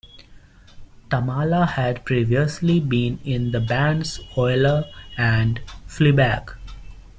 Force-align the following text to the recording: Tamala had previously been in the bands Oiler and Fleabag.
Tamala 1.11 1.63
had 1.67 2.05
previously 2.05 2.79
been 2.79 3.19
in 3.23 3.51
the 3.51 3.59
bands 3.59 4.19
Oiler 4.35 4.91
and 5.15 5.59
Fleabag. 5.87 6.55